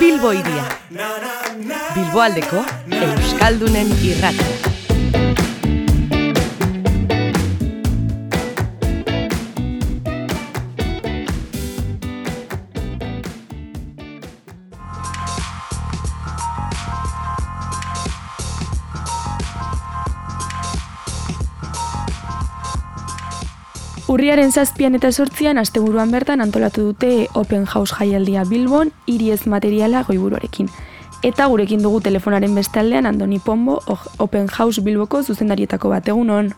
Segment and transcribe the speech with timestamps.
[0.00, 0.64] Bilbo iria.
[1.94, 2.60] Bilbo aldeko
[2.90, 5.51] Euskaldunen irratia.
[24.12, 30.02] Urriaren zazpian eta sortzian asteburuan bertan antolatu dute Open House jaialdia Bilbon hiri ez materiala
[30.04, 30.68] goiburuarekin.
[31.24, 33.78] Eta gurekin dugu telefonaren bestaldean Andoni Pombo
[34.18, 36.52] Open House Bilboko zuzendarietako bat egunon.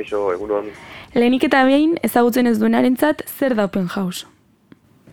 [0.00, 0.70] Eixo, egunon.
[1.14, 4.24] Lehenik eta behin ezagutzen ez duenarentzat zer da Open House?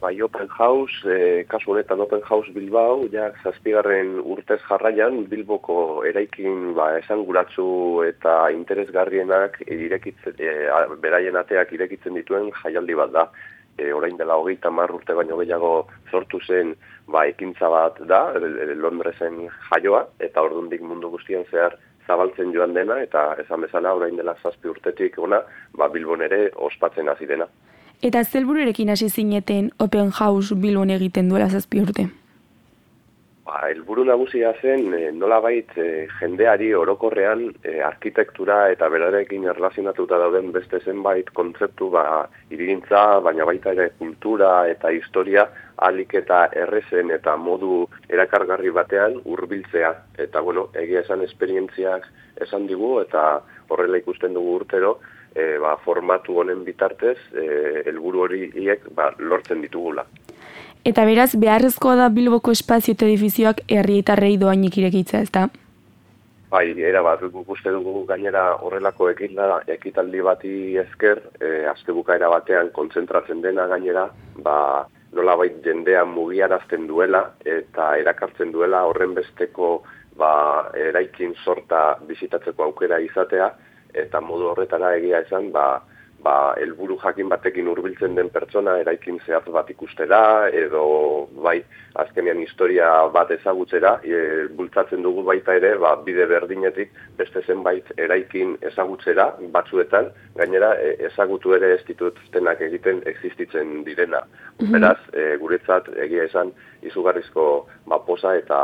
[0.01, 5.75] Bai Open House, e, kasu honetan Open House Bilbao, ja zazpigarren urtez jarraian Bilboko
[6.09, 7.67] eraikin ba, esan guratzu
[8.07, 10.55] eta interesgarrienak irekitzen, e,
[11.05, 13.27] beraien ateak irekitzen dituen jaialdi bat da.
[13.77, 15.73] E, orain dela hogeita mar urte baino gehiago
[16.09, 16.73] sortu zen
[17.05, 18.23] ba, ekintza bat da,
[18.81, 24.33] Londresen jaioa, eta ordundik mundu guztien zehar zabaltzen joan dena, eta esan bezala orain dela
[24.41, 25.45] zazpi urtetik ona,
[25.77, 27.47] ba, Bilbon ere ospatzen hasi dena.
[28.01, 32.07] Eta zelbururekin hasi zineten Open House Bilbon egiten duela zazpi urte?
[33.45, 40.17] Ba, elburu nagusia zen, e, nola bait, eh, jendeari orokorrean e, arkitektura eta berarekin erlazionatuta
[40.17, 42.05] dauden beste zenbait kontzeptu ba,
[42.49, 45.45] irigintza, baina baita ere kultura eta historia
[45.77, 52.09] alik eta errezen eta modu erakargarri batean hurbiltzea Eta, bueno, egia esan esperientziak
[52.41, 54.97] esan digu eta horrela ikusten dugu urtero,
[55.35, 57.47] e, ba, formatu honen bitartez e,
[57.85, 60.05] helburu horiek ba, lortzen ditugula.
[60.85, 65.47] Eta beraz, beharrezkoa da Bilboko espazio eta edifizioak herrietarrei doainik irekitza, ez da?
[66.51, 72.31] Bai, era bat, guk uste dugu gainera horrelako ekitla, ekitaldi bati ezker, e, azte bukaera
[72.33, 74.09] batean kontzentratzen dena gainera,
[74.43, 74.57] ba,
[75.15, 79.81] nola bait jendean mugiarazten duela eta erakartzen duela horren besteko
[80.17, 83.51] ba, eraikin sorta bizitatzeko aukera izatea,
[83.93, 85.81] eta modu horretara egia esan, ba,
[86.23, 90.21] ba, elburu jakin batekin hurbiltzen den pertsona eraikin zehatz bat ikustera,
[90.53, 90.83] edo
[91.43, 91.57] bai,
[92.03, 98.55] azkenean historia bat ezagutzera, e, bultzatzen dugu baita ere, ba, bide berdinetik, beste zenbait eraikin
[98.71, 104.23] ezagutzera, batzuetan, gainera, e, ezagutu ere ez dituztenak egiten existitzen direna.
[104.59, 104.71] Mhm.
[104.77, 106.53] Beraz, e, guretzat, egia esan,
[106.85, 107.47] izugarrizko
[107.87, 108.61] ba, posa eta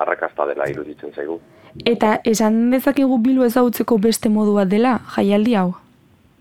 [0.00, 1.40] arrakasta dela iruditzen zaigu.
[1.86, 5.70] Eta esan dezakegu bilu ezagutzeko beste modu bat dela, jaialdi hau?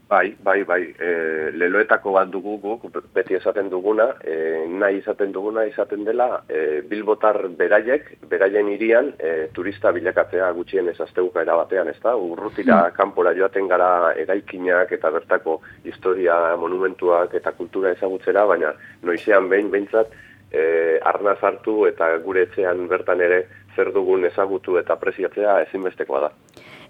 [0.10, 0.82] Bai, bai, bai.
[0.98, 1.10] E,
[1.54, 7.38] leloetako bat dugu guk, beti esaten duguna, e, nahi izaten duguna izaten dela, e, bilbotar
[7.60, 12.16] beraiek, beraien irian, e, turista bilakatzea gutxien ez azteguka erabatean, ez da?
[12.18, 12.96] Urrutira, hmm.
[12.98, 18.74] kanpora joaten gara eraikinak eta bertako historia, monumentuak eta kultura ezagutzera, baina
[19.06, 20.18] noizean behin, behintzat,
[20.52, 23.44] e, arna zartu eta gure etxean bertan ere
[23.76, 26.32] zer dugun ezagutu eta preziatzea ezinbestekoa da.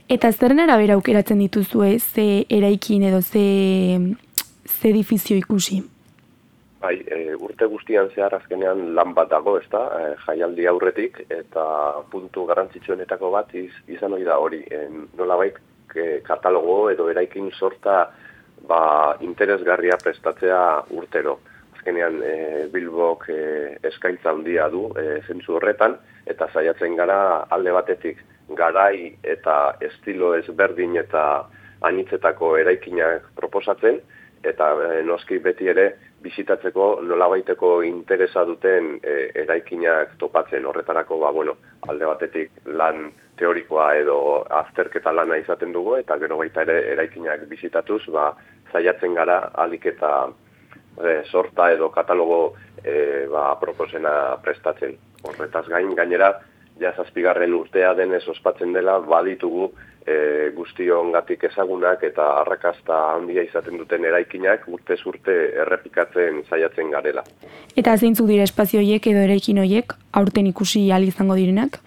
[0.09, 3.45] Eta zerren arabera aukeratzen dituzue ze eraikin edo ze,
[4.65, 5.83] ze edifizio ikusi?
[6.79, 11.65] Bai, e, urte guztian zehar azkenean lan bat dago, ez da, e, jaialdi aurretik, eta
[12.09, 14.61] puntu garrantzitsuenetako bat iz, izan hori da hori.
[14.63, 14.87] E,
[15.19, 15.59] nola baik,
[15.93, 17.99] e, katalogo edo eraikin sorta
[18.67, 18.81] ba,
[19.21, 20.61] interesgarria prestatzea
[20.95, 21.39] urtero
[21.79, 25.95] azkenean e, Bilbok e, eskaintza handia du e, zentzu horretan,
[26.27, 28.19] eta saiatzen gara alde batetik
[28.57, 31.45] garai eta estilo ezberdin eta
[31.87, 34.01] anitzetako eraikinak proposatzen,
[34.43, 41.55] eta e, noski beti ere bisitatzeko nolabaiteko interesa duten e, eraikinak topatzen horretarako, ba, bueno,
[41.87, 43.07] alde batetik lan
[43.39, 48.33] teorikoa edo azterketa lana izaten dugu, eta gero baita ere eraikinak bisitatuz, ba,
[48.73, 50.27] zaiatzen gara alik eta
[50.99, 54.95] e, sorta edo katalogo e, ba, proposena prestatzen.
[55.23, 56.33] Horretaz gain, gainera,
[56.79, 59.71] jazazpigarren urtea denez ospatzen dela, baditugu
[60.05, 67.25] e, guztion gatik ezagunak eta arrakasta handia izaten duten eraikinak urte urte errepikatzen saiatzen garela.
[67.75, 71.81] Eta zeintzuk dira espazioiek edo eraikin hoiek aurten ikusi al izango direnak?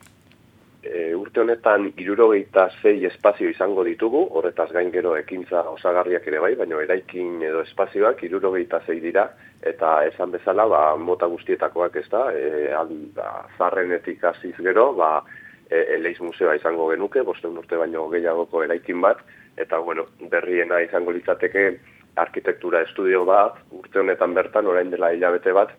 [1.33, 6.77] Urte honetan irurogeita zei espazio izango ditugu, horretaz gain gero ekintza osagarriak ere bai, baina
[6.85, 9.31] eraikin edo espazioak irurogeita zei dira,
[9.63, 12.69] eta esan bezala, ba, mota guztietakoak ez da, e,
[13.17, 15.23] ba, zarrenetik aziz gero, ba,
[15.71, 19.25] e, eleiz museoa izango genuke, bosten urte baino gehiagoko eraikin bat,
[19.57, 21.79] eta bueno, berriena izango litzateke
[22.17, 25.73] arkitektura estudio bat, urte honetan bertan, orain dela hilabete bat,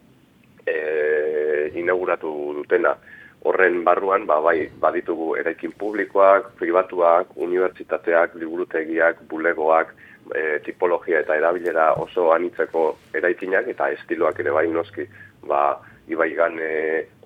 [0.65, 2.97] e, inauguratu dutena
[3.43, 9.93] horren barruan ba, bai, baditugu eraikin publikoak, pribatuak, unibertsitateak, liburutegiak, bulegoak,
[10.31, 12.85] e, tipologia eta erabilera oso anitzeko
[13.15, 15.07] eraikinak eta estiloak ere bai noski
[15.47, 16.71] ba, ibaigan e,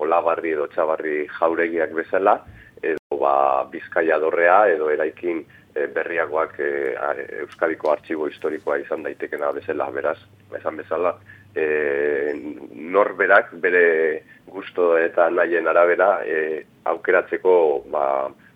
[0.04, 2.38] olabarri edo txabarri jauregiak bezala
[2.82, 5.44] edo ba, bizkaia dorrea edo eraikin
[5.74, 6.70] e, berriagoak e,
[7.44, 10.18] Euskadiko artxibo historikoa izan daitekena bezala beraz,
[10.58, 11.16] esan bezala
[11.54, 12.32] e,
[12.74, 17.54] norberak bere gusto eta nahien arabera e, aukeratzeko
[17.92, 18.04] ba,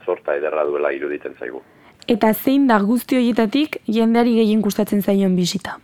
[0.05, 1.63] sorta ederra duela iruditzen zaigu.
[2.09, 5.77] Eta zein da guzti horietatik jendeari gehien gustatzen zaion bisita?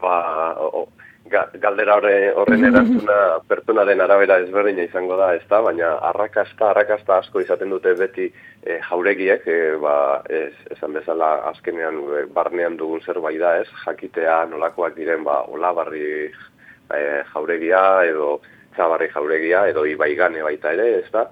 [0.00, 0.16] Ba,
[0.60, 0.88] o,
[1.30, 1.96] galdera
[2.36, 3.16] horren erantzuna
[3.48, 8.28] pertsona den arabera ezberdina izango da, ez da, baina arrakasta, arrakasta asko izaten dute beti
[8.28, 9.96] e, jauregiek, e, ba,
[10.28, 16.06] ez, esan bezala azkenean e, barnean dugun zerbait da, ez, jakitea nolakoak diren, ba, olabarri
[16.26, 17.04] e,
[17.34, 18.40] jauregia edo
[18.76, 21.28] txabarri jauregia edo ibaigane baita ere, ez da,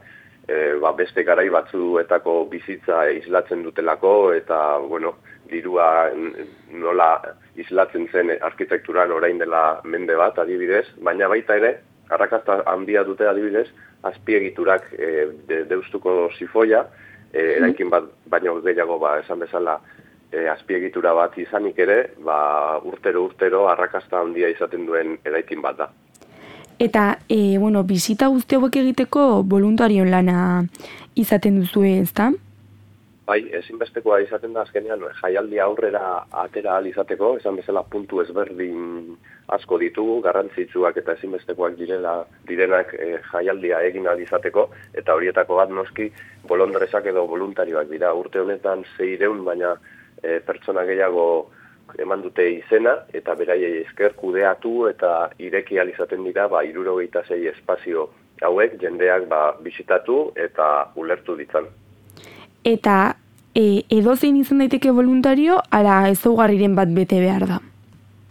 [0.48, 5.16] e, ba, beste garai batzuetako bizitza islatzen dutelako eta bueno,
[5.50, 6.10] dirua
[6.70, 7.10] nola
[7.56, 11.78] islatzen zen arkitekturan orain dela mende bat adibidez, baina baita ere
[12.10, 13.68] arrakasta handia dute adibidez
[14.08, 16.84] azpiegiturak e, de, deustuko sifoia
[17.32, 19.78] e, eraikin bat baino gehiago ba, esan bezala
[20.32, 25.90] e, azpiegitura bat izanik ere ba, urtero urtero arrakasta handia izaten duen eraikin bat da.
[26.78, 30.62] Eta, e, bueno, bizita guzti hauek egiteko voluntarion lana
[31.18, 32.30] izaten duzu ez da?
[33.28, 36.02] Bai, ezinbestekoa izaten da azkenean jaialdi aurrera
[36.42, 39.18] atera izateko, esan bezala puntu ezberdin
[39.56, 42.14] asko ditugu, garrantzitsuak eta ezinbestekoak direla
[42.48, 46.06] direnak e, jaialdia egin izateko, eta horietako bat noski
[46.48, 48.14] bolondrezak edo voluntarioak dira.
[48.14, 49.74] Urte honetan zeireun, baina
[50.22, 51.26] e, pertsona gehiago
[51.98, 58.08] eman dute izena eta beraiei esker kudeatu eta ireki izaten dira ba 76 espazio
[58.40, 61.68] hauek jendeak ba bisitatu eta ulertu ditzan.
[62.68, 63.16] Eta
[63.56, 67.60] e, edozein izan daiteke voluntario ala ezaugarriren bat bete behar da.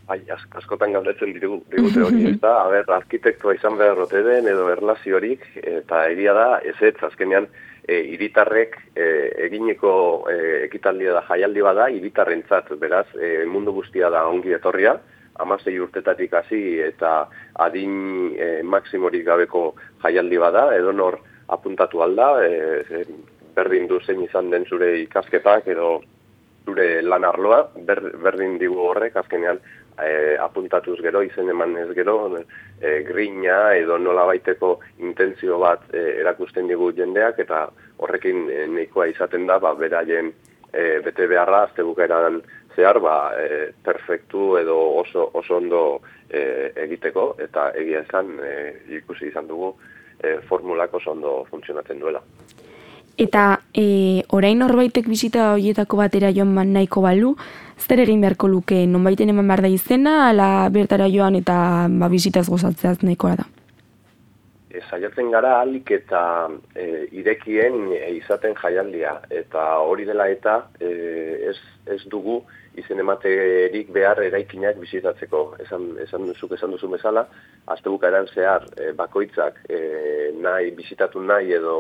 [0.08, 4.70] Bai, askotan galdetzen digu, digute hori, ez da, haber, arkitektua izan behar rote den, edo
[4.72, 7.50] erlaziorik, eta egia da, ez ez, azkenean,
[7.84, 9.08] e, iritarrek e,
[9.48, 9.92] egineko
[10.32, 10.38] e,
[10.68, 14.96] ekitaldia da jaialdi bada, iritarrentzat beraz e, mundu guztia da ongi etorria,
[15.44, 17.16] amasei urtetatik hasi eta
[17.66, 17.98] adin
[18.38, 19.72] e, maksimorik gabeko
[20.06, 21.20] jaialdi bada, edo nor
[21.52, 23.04] apuntatu alda, e,
[23.58, 25.98] berdin du zein izan den zure ikasketak edo
[26.68, 29.60] zure lan arloa, ber, berdin digu horrek, azkenean
[30.04, 34.74] e, apuntatuz gero, izen eman ez gero, e, grina edo nola baiteko
[35.10, 37.66] intentzio bat e, erakusten digu jendeak eta
[38.04, 40.34] horrekin e, nahikoa izaten da ba, beraien
[40.74, 42.42] e, bete beharra azte bukaeran
[42.76, 45.84] zehar ba, e, perfektu edo oso, oso ondo
[46.30, 48.54] e, egiteko eta egia esan e,
[49.00, 49.74] ikusi izan dugu
[50.20, 52.22] e, formulak oso ondo funtzionatzen duela.
[53.18, 57.32] Eta e, orain norbaitek bizita horietako batera joan man nahiko balu,
[57.82, 61.56] zer egin beharko luke, nonbaiten eman behar da izena, ala bertara joan eta
[61.90, 63.48] ba, bizitaz gozatzeaz nahikoa da?
[64.70, 66.22] E, saiatzen gara alik eta
[66.76, 70.94] e, irekien e, izaten jaialdia, eta hori dela eta e,
[71.50, 71.58] ez,
[71.94, 72.42] ez dugu
[72.78, 75.42] izen ematerik behar eraikinak bizitatzeko.
[75.64, 77.26] Esan, esan duzuk, esan duzu bezala,
[77.74, 79.80] azte bukaeran zehar e, bakoitzak e,
[80.38, 81.76] nahi, bizitatu nahi edo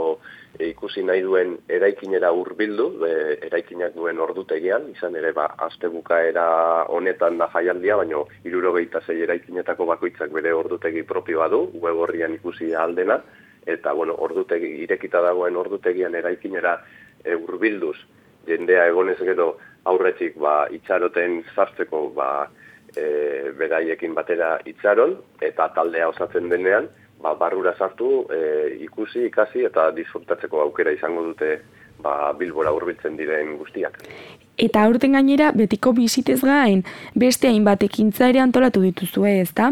[0.57, 3.13] e, ikusi nahi duen eraikinera hurbildu, e,
[3.49, 6.47] eraikinak duen ordutegian, izan ere ba, azte bukaera
[6.93, 12.73] honetan da jaialdia, baina irurogeita zei eraikinetako bakoitzak bere ordutegi propioa du, web horrian ikusi
[12.75, 13.21] aldena,
[13.67, 16.79] eta bueno, ordutegi, irekita dagoen ordutegian eraikinera
[17.23, 17.97] e, hurbilduz,
[18.47, 19.57] jendea egonez gero
[19.91, 22.29] aurretik ba, itxaroten sartzeko ba,
[22.95, 26.89] e, beraiekin batera itxaron, eta taldea osatzen denean,
[27.21, 28.41] ba, barrura sartu, e,
[28.87, 31.57] ikusi, ikasi eta disfrutatzeko aukera izango dute
[32.03, 33.99] ba, bilbora hurbiltzen diren guztiak.
[34.57, 36.83] Eta aurten gainera, betiko bizitez gain,
[37.15, 39.71] beste hainbat ekintza ere antolatu dituzue, ez da?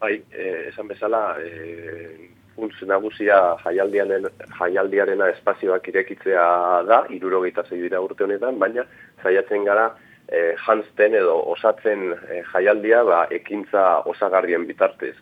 [0.00, 4.26] Bai, e, esan bezala, e, funtz nagusia jaialdiaren,
[4.58, 6.46] jaialdiarena espazioak irekitzea
[6.88, 8.86] da, irurogeita zei dira urte honetan, baina
[9.22, 9.90] zaiatzen gara
[10.28, 15.14] e, jantzten edo osatzen e, jaialdia ba, ekintza osagarrien bitartez.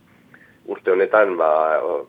[0.71, 1.51] Urte honetan ba,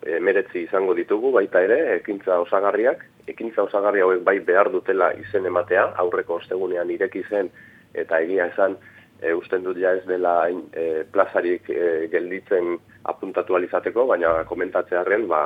[0.07, 5.89] emeretzi izango ditugu baita ere, ekintza osagarriak, ekintza osagarri hauek bai behar dutela izen ematea,
[6.03, 7.49] aurreko ostegunean ireki zen
[7.95, 8.77] eta egia esan,
[9.21, 15.45] e, usten dut ja ez dela e, plazarik e, gelditzen apuntatu alizateko, baina komentatzearen, ba,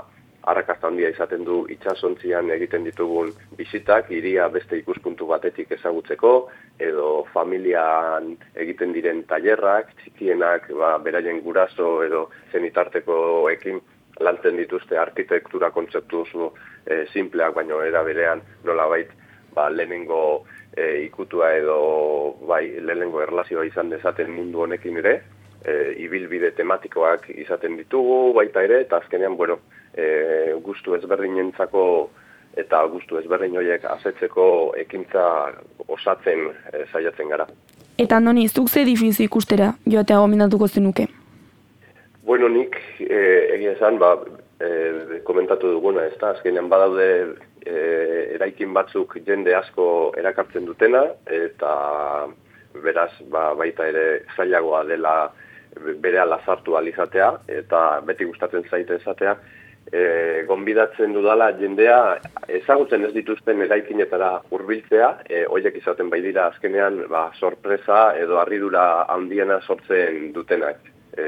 [0.49, 6.33] arrakasta handia izaten du itxasontzian egiten ditugun bizitak, iria beste ikuspuntu batetik ezagutzeko,
[6.79, 13.81] edo familian egiten diren tailerrak, txikienak, ba, beraien guraso edo zenitarteko ekin
[14.19, 16.53] lantzen dituzte arkitektura kontzeptu oso
[16.85, 19.11] e, simpleak, baina era berean nolabait
[19.55, 21.79] ba, lehenengo e, ikutua edo
[22.47, 25.21] bai, lehenengo erlazioa izan dezaten mundu honekin ere,
[25.65, 25.75] e,
[26.05, 29.59] ibilbide tematikoak izaten ditugu baita ere, eta azkenean, bueno,
[29.93, 31.83] e, gustu ezberdinentzako
[32.57, 34.45] eta gustu ezberdin horiek azetzeko
[34.81, 35.23] ekintza
[35.87, 37.47] osatzen e, saiatzen gara.
[37.99, 41.07] Eta andoni, zuk ze edifizio ikustera joatea gomendatuko zenuke?
[42.23, 43.19] Bueno, nik e,
[43.55, 44.15] egia esan, ba,
[44.59, 47.09] e, komentatu duguna, ez da, azkenean badaude
[47.65, 47.75] e,
[48.35, 51.73] eraikin batzuk jende asko erakartzen dutena, eta
[52.83, 55.15] beraz, ba, baita ere zailagoa dela
[56.01, 59.37] bere alazartu alizatea, eta beti gustatzen zaite ezatea,
[59.91, 62.19] e, gonbidatzen dudala jendea
[62.59, 69.05] ezagutzen ez dituzten eraikinetara hurbiltzea, e, hoiek izaten bai dira azkenean ba, sorpresa edo harridura
[69.09, 70.81] handiena sortzen dutenak.
[71.17, 71.25] E,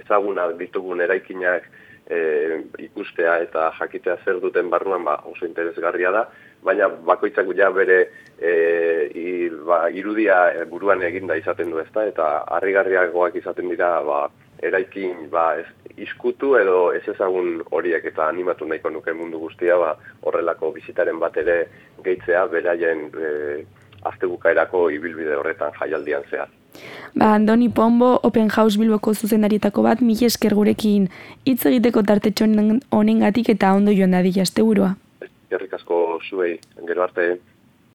[0.00, 1.68] ezaguna ditugun eraikinak
[2.10, 6.26] e, ikustea eta jakitea zer duten barruan ba, oso interesgarria da,
[6.66, 8.00] baina bakoitzak ja bere
[8.38, 14.24] e, ba, irudia buruan eginda izaten du ezta, eta harrigarriagoak izaten dira ba,
[14.62, 15.66] eraikin ba, ez,
[16.00, 19.94] iskutu edo ez ezagun horiek eta animatu nahiko nuke mundu guztia ba,
[20.26, 21.62] horrelako bizitaren bat ere
[22.04, 23.30] gehitzea beraien e,
[24.02, 26.48] aztebukaerako ibilbide horretan jaialdian zehar.
[27.14, 31.08] Ba, Andoni Pombo, Open House Bilboko zuzendarietako bat, mila esker gurekin
[31.46, 32.46] hitz egiteko tartetxo
[32.96, 34.94] honengatik eta ondo joan dadila azte burua.
[35.50, 37.40] Gerrik asko zuei, gero arte.